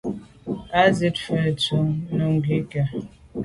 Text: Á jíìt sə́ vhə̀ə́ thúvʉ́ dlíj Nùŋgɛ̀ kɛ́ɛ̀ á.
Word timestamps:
Á 0.79 0.81
jíìt 0.97 1.15
sə́ 1.23 1.35
vhə̀ə́ 1.41 1.53
thúvʉ́ 1.61 1.93
dlíj 1.99 2.15
Nùŋgɛ̀ 2.17 2.59
kɛ́ɛ̀ 2.71 2.85
á. 2.87 2.89